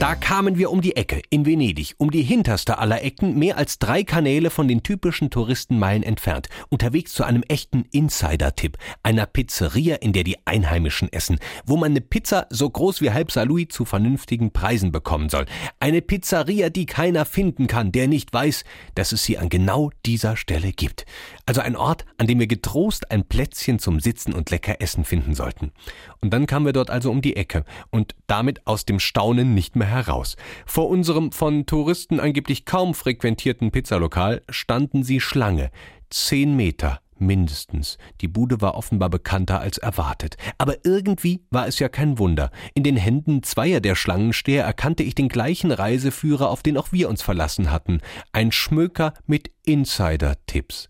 Da 0.00 0.16
kamen 0.16 0.58
wir 0.58 0.70
um 0.70 0.80
die 0.80 0.96
Ecke, 0.96 1.22
in 1.30 1.46
Venedig, 1.46 1.94
um 1.98 2.10
die 2.10 2.22
hinterste 2.22 2.78
aller 2.78 3.02
Ecken, 3.02 3.38
mehr 3.38 3.56
als 3.56 3.78
drei 3.78 4.02
Kanäle 4.02 4.50
von 4.50 4.66
den 4.66 4.82
typischen 4.82 5.30
Touristenmeilen 5.30 6.02
entfernt, 6.02 6.48
unterwegs 6.68 7.14
zu 7.14 7.22
einem 7.22 7.44
echten 7.44 7.84
Insider-Tipp, 7.92 8.76
einer 9.04 9.24
Pizzeria, 9.26 9.96
in 9.96 10.12
der 10.12 10.24
die 10.24 10.36
Einheimischen 10.46 11.12
essen, 11.12 11.38
wo 11.64 11.76
man 11.76 11.92
eine 11.92 12.00
Pizza 12.00 12.48
so 12.50 12.68
groß 12.68 13.00
wie 13.02 13.12
halb 13.12 13.30
Salui 13.30 13.68
zu 13.68 13.84
vernünftigen 13.84 14.52
Preisen 14.52 14.90
bekommen 14.90 15.28
soll. 15.28 15.46
Eine 15.78 16.02
Pizzeria, 16.02 16.70
die 16.70 16.86
keiner 16.86 17.24
finden 17.24 17.68
kann, 17.68 17.92
der 17.92 18.08
nicht 18.08 18.32
weiß, 18.32 18.64
dass 18.96 19.12
es 19.12 19.22
sie 19.22 19.38
an 19.38 19.48
genau 19.48 19.90
dieser 20.04 20.36
Stelle 20.36 20.72
gibt. 20.72 21.06
Also 21.46 21.60
ein 21.60 21.76
Ort, 21.76 22.04
an 22.18 22.26
dem 22.26 22.40
wir 22.40 22.48
getrost 22.48 23.10
ein 23.12 23.24
Plätzchen 23.24 23.78
zum 23.78 24.00
Sitzen 24.00 24.34
und 24.34 24.50
lecker 24.50 24.80
Essen 24.80 25.04
finden 25.04 25.34
sollten. 25.34 25.72
Und 26.20 26.30
dann 26.30 26.46
kamen 26.46 26.66
wir 26.66 26.72
dort 26.72 26.90
also 26.90 27.10
um 27.10 27.22
die 27.22 27.36
Ecke 27.36 27.64
und 27.90 28.16
damit 28.26 28.66
aus 28.66 28.84
dem 28.84 28.98
Staunen 28.98 29.54
nicht 29.54 29.76
mehr 29.76 29.83
mehr 29.84 30.06
heraus. 30.06 30.36
Vor 30.66 30.88
unserem 30.88 31.32
von 31.32 31.66
Touristen 31.66 32.20
angeblich 32.20 32.64
kaum 32.64 32.94
frequentierten 32.94 33.70
Pizzalokal 33.70 34.42
standen 34.48 35.04
sie 35.04 35.20
Schlange. 35.20 35.70
Zehn 36.10 36.56
Meter 36.56 37.00
mindestens. 37.18 37.96
Die 38.20 38.28
Bude 38.28 38.60
war 38.60 38.74
offenbar 38.74 39.08
bekannter 39.08 39.60
als 39.60 39.78
erwartet. 39.78 40.36
Aber 40.58 40.84
irgendwie 40.84 41.44
war 41.50 41.68
es 41.68 41.78
ja 41.78 41.88
kein 41.88 42.18
Wunder. 42.18 42.50
In 42.74 42.82
den 42.82 42.96
Händen 42.96 43.42
zweier 43.42 43.80
der 43.80 43.94
Schlangensteher 43.94 44.64
erkannte 44.64 45.02
ich 45.02 45.14
den 45.14 45.28
gleichen 45.28 45.70
Reiseführer, 45.70 46.50
auf 46.50 46.62
den 46.62 46.76
auch 46.76 46.88
wir 46.90 47.08
uns 47.08 47.22
verlassen 47.22 47.70
hatten. 47.70 48.00
Ein 48.32 48.52
Schmöker 48.52 49.14
mit 49.26 49.50
Insider-Tipps. 49.64 50.88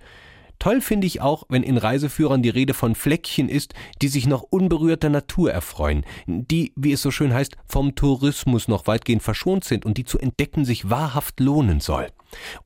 Toll 0.64 0.80
finde 0.80 1.06
ich 1.06 1.20
auch, 1.20 1.44
wenn 1.50 1.62
in 1.62 1.76
Reiseführern 1.76 2.42
die 2.42 2.48
Rede 2.48 2.72
von 2.72 2.94
Fleckchen 2.94 3.50
ist, 3.50 3.74
die 4.00 4.08
sich 4.08 4.26
noch 4.26 4.40
unberührter 4.40 5.10
Natur 5.10 5.52
erfreuen, 5.52 6.06
die, 6.26 6.72
wie 6.74 6.92
es 6.92 7.02
so 7.02 7.10
schön 7.10 7.34
heißt, 7.34 7.58
vom 7.66 7.94
Tourismus 7.94 8.66
noch 8.66 8.86
weitgehend 8.86 9.22
verschont 9.22 9.64
sind 9.64 9.84
und 9.84 9.98
die 9.98 10.04
zu 10.04 10.18
entdecken 10.18 10.64
sich 10.64 10.88
wahrhaft 10.88 11.38
lohnen 11.38 11.80
soll. 11.80 12.06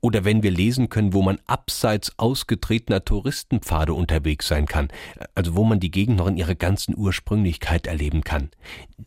Oder 0.00 0.24
wenn 0.24 0.44
wir 0.44 0.52
lesen 0.52 0.88
können, 0.88 1.12
wo 1.12 1.22
man 1.22 1.40
abseits 1.46 2.12
ausgetretener 2.18 3.04
Touristenpfade 3.04 3.92
unterwegs 3.92 4.46
sein 4.46 4.66
kann, 4.66 4.88
also 5.34 5.56
wo 5.56 5.64
man 5.64 5.80
die 5.80 5.90
Gegend 5.90 6.18
noch 6.18 6.28
in 6.28 6.36
ihrer 6.36 6.54
ganzen 6.54 6.96
Ursprünglichkeit 6.96 7.88
erleben 7.88 8.22
kann. 8.22 8.50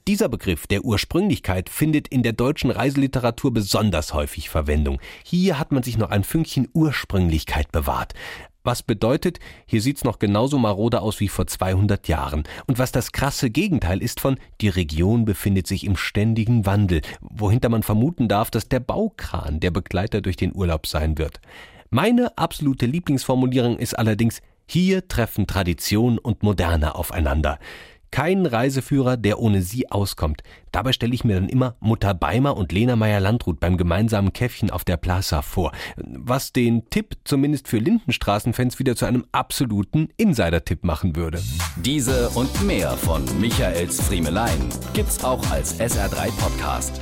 Dieser 0.05 0.27
Begriff 0.27 0.67
der 0.67 0.83
Ursprünglichkeit 0.83 1.69
findet 1.69 2.09
in 2.09 2.23
der 2.23 2.33
deutschen 2.33 2.69
Reiseliteratur 2.69 3.53
besonders 3.53 4.13
häufig 4.13 4.49
Verwendung. 4.49 4.99
Hier 5.23 5.57
hat 5.57 5.71
man 5.71 5.81
sich 5.81 5.97
noch 5.97 6.09
ein 6.09 6.25
Fünkchen 6.25 6.67
Ursprünglichkeit 6.73 7.71
bewahrt. 7.71 8.13
Was 8.63 8.83
bedeutet, 8.83 9.39
hier 9.65 9.81
sieht's 9.81 10.03
noch 10.03 10.19
genauso 10.19 10.59
marode 10.59 11.01
aus 11.01 11.19
wie 11.19 11.29
vor 11.29 11.47
200 11.47 12.07
Jahren. 12.07 12.43
Und 12.67 12.77
was 12.77 12.91
das 12.91 13.11
krasse 13.11 13.49
Gegenteil 13.49 14.03
ist 14.03 14.19
von, 14.19 14.37
die 14.61 14.69
Region 14.69 15.25
befindet 15.25 15.65
sich 15.65 15.83
im 15.83 15.97
ständigen 15.97 16.67
Wandel, 16.67 17.01
wohinter 17.21 17.69
man 17.69 17.81
vermuten 17.81 18.27
darf, 18.27 18.51
dass 18.51 18.69
der 18.69 18.79
Baukran 18.79 19.59
der 19.59 19.71
Begleiter 19.71 20.21
durch 20.21 20.35
den 20.35 20.55
Urlaub 20.55 20.85
sein 20.85 21.17
wird. 21.17 21.41
Meine 21.89 22.37
absolute 22.37 22.85
Lieblingsformulierung 22.85 23.77
ist 23.79 23.97
allerdings, 23.97 24.41
hier 24.67 25.07
treffen 25.07 25.47
Tradition 25.47 26.19
und 26.19 26.43
Moderne 26.43 26.95
aufeinander. 26.95 27.57
Kein 28.11 28.45
Reiseführer, 28.45 29.17
der 29.17 29.39
ohne 29.39 29.61
sie 29.61 29.89
auskommt. 29.89 30.43
Dabei 30.71 30.91
stelle 30.91 31.13
ich 31.13 31.23
mir 31.23 31.35
dann 31.35 31.49
immer 31.49 31.75
Mutter 31.79 32.13
Beimer 32.13 32.57
und 32.57 32.71
Lena 32.71 32.95
Meyer-Landrut 32.95 33.59
beim 33.59 33.77
gemeinsamen 33.77 34.33
Käffchen 34.33 34.69
auf 34.69 34.83
der 34.83 34.97
Plaza 34.97 35.41
vor. 35.41 35.71
Was 35.95 36.51
den 36.51 36.89
Tipp 36.89 37.17
zumindest 37.23 37.67
für 37.67 37.77
Lindenstraßenfans 37.77 38.79
wieder 38.79 38.95
zu 38.95 39.05
einem 39.05 39.25
absoluten 39.31 40.09
Insider-Tipp 40.17 40.83
machen 40.83 41.15
würde. 41.15 41.41
Diese 41.77 42.29
und 42.31 42.65
mehr 42.65 42.91
von 42.91 43.23
Michaels 43.39 44.01
Friemelein 44.01 44.69
gibt's 44.93 45.23
auch 45.23 45.49
als 45.51 45.79
SR3 45.79 46.31
Podcast. 46.37 47.01